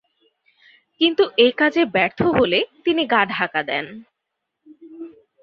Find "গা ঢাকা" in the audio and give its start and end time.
3.11-3.61